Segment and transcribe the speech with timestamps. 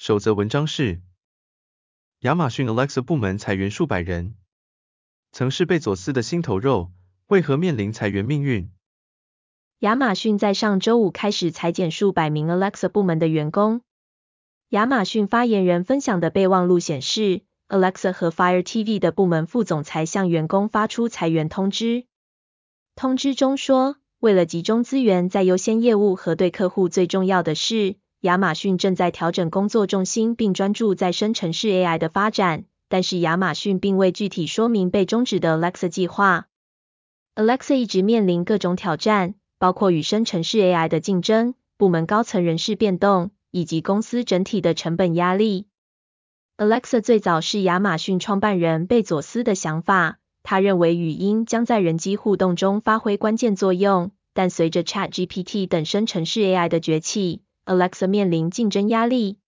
[0.00, 1.02] 首则文章是：
[2.20, 4.36] 亚马逊 Alexa 部门裁员数百人，
[5.32, 6.92] 曾是贝佐斯的心头肉，
[7.26, 8.70] 为何面临裁员命运？
[9.80, 13.80] 亚马逊在上周五开始裁减数百名 Alexa 部门的员工。
[14.68, 22.06] 亚马逊发言人分享的备忘录显示，Alexa 和 Fire TV 的部门副总裁向员工发出裁员通知。
[22.94, 27.96] 通知中说，为了集中资源在优先业务和对客户最重要的事。
[28.22, 36.48] 亚马逊正在调整工作重心，并专注在生成式 AI 的发展，但是亚马逊并未具体说明被终止的 Alexa 计划。
[37.36, 45.68] Alexa 一直面临各种挑战，包括与生成式 AI 的竞争、部门高层人事变动，以及公司整体的成本压力。
[46.56, 59.38] Alexa 最早是亚马逊创办人贝佐斯的想法，他认为语音将在人机互动中发挥关键作用，但随着 ChatGPT 等生成式 AI 的崛起，Alexa 面临竞争压力，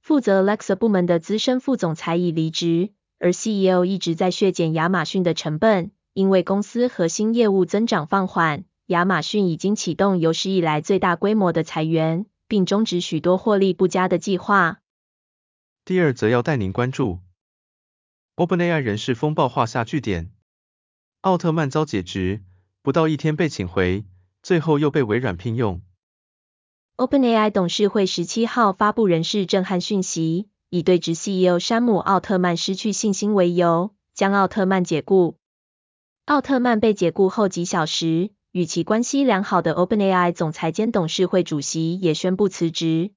[0.00, 5.90] 负责 Alexa 部门的资深副总裁已离职，而 CEO 一直在削减亚马逊的成本。
[6.14, 14.80] 因为公司核心业务增长放缓，亚马逊已经启动有史以来最大规模的裁员，并终止许多获利不佳的计划。
[15.86, 17.20] 第二则要带您关注
[18.36, 20.30] ，OpenAI 人事风暴画下句点，
[21.22, 22.42] 奥特曼遭解职，
[22.82, 24.04] 不到一天被请回，
[24.42, 25.80] 最后又被微软聘用。
[26.98, 35.36] OpenAI 董事会十七号发布人事震撼讯息，以对执 CEO 山姆·奥特曼失去信心为由，将奥特曼解雇。
[36.26, 43.12] 奥特曼被解雇后几小时，与其关系良好的 OpenAI 总裁兼董事会主席也宣布辞职。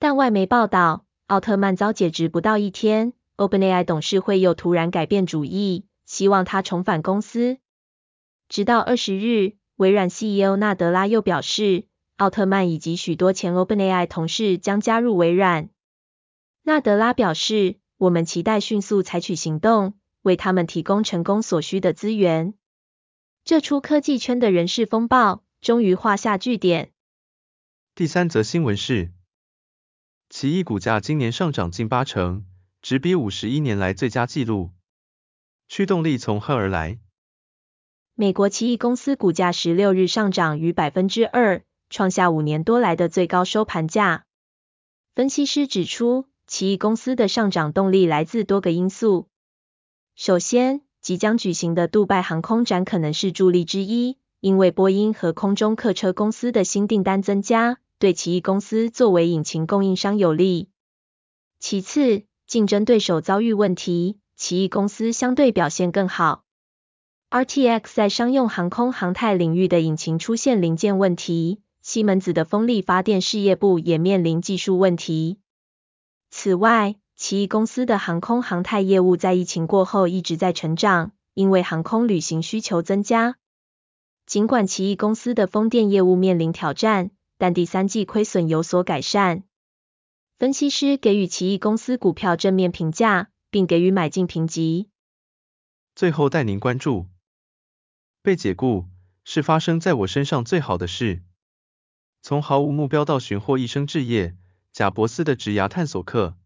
[0.00, 7.58] 但外媒报道，奥特曼遭解职不到一天，OpenAI 董事会又突然改变主意，希望他重返公司。
[8.48, 11.84] 直到二十日，微软 CEO 纳德拉又表示。
[12.20, 15.70] 奥特曼以及许多前 OpenAI 同事将加入微软。
[16.62, 22.52] 纳德拉表示：“我们期待迅速采取行动，为他们提供成功所需的资源。”
[23.42, 26.92] 这出科技圈的人事风暴终于画下句点。
[27.94, 29.12] 第三则新闻是：
[30.28, 32.44] 奇异股价今年上涨近八成，
[32.82, 34.72] 直逼五十一年来最佳纪录。
[35.68, 36.98] 驱动力从何而来？
[38.14, 41.64] 美国奇异公司股价十六日上涨逾百分之二。
[41.90, 44.24] 创下五年多来的最高收盘价。
[45.14, 49.28] 分析师指出，奇异公司的上涨动力来自多个因素。
[50.14, 60.70] 首先，即将举行的杜拜航空展可能是助力之一，因为波音和空中客车公司的新订单增加，对奇异公司作为引擎供应商有利。
[61.58, 66.44] 其次，竞争对手遭遇问题，奇异公司相对表现更好。
[67.30, 71.62] RTX 在商用航空航太领域的引擎出现零件问题。
[71.90, 75.40] 西门子的风力发电事业部也面临技术问题。
[76.30, 83.34] 此外，奇异公司的航空航太业务在疫情过后一直在成长，因为航空旅行需求增加。
[84.24, 89.42] 尽管奇异公司的风电业务面临挑战，但第三季亏损有所改善。
[90.38, 94.88] 分析师给予奇异公司股票正面评价，并给予买进评级。
[95.96, 97.08] 最后带您关注，
[98.22, 98.84] 被解雇
[99.24, 101.24] 是发生在我身上最好的事。
[102.22, 104.36] 从毫无目标到寻获一生志业，
[104.72, 106.36] 贾伯斯的职涯探索课。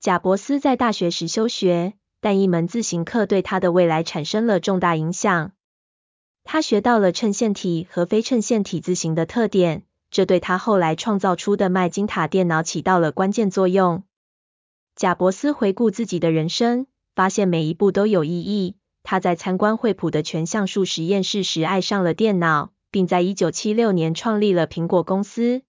[0.00, 5.52] 贾伯斯在大学时休学，但一门自行课对他的未来产生了重大影响。
[6.44, 14.04] 他学到了衬线体和非衬线体字形的特点，这对他后来创造出的麦金塔电脑起到了关键作用。
[14.94, 18.76] 贾伯斯回顾自己的人生，发现每一步都有意义。
[19.02, 22.72] 他在参观惠普的全像素实验室时爱上了电脑。
[22.90, 25.62] 并在1976年创立了苹果公司。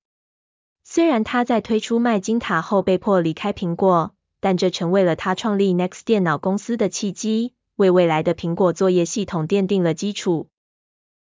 [0.84, 10.48] 虽然他在推出麦金塔后被迫离开苹果，但这成为了他创立 Next 电脑公司的契机，为未来的苹果作业系统奠定了基础。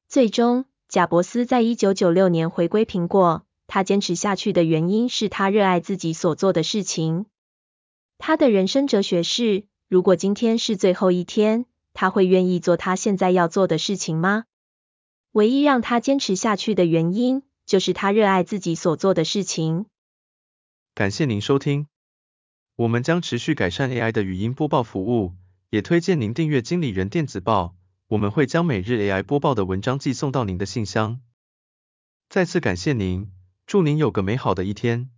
[0.08, 3.44] 最终，贾伯斯在1996年回归苹果。
[3.68, 7.28] 他坚持下去的原因是他热爱自己所做的事情。
[8.18, 14.44] 他的人生哲学是：如果今天是最后一天，他会愿意做他现在要做的事情吗？
[15.31, 19.86] 唯一让他坚持下去的原因，就是他热爱自己所做的事情。
[20.94, 21.88] 感谢您收听。
[22.75, 25.36] 我们将持续改善 AI 的语音播报服务，
[25.69, 27.75] 也推荐您订阅经理人电子报，
[28.07, 31.22] 我们会将每日 AI 播报的文章寄送到您的信箱。
[32.28, 33.31] 再次感谢您，
[33.66, 35.10] 祝您有个美好的一天。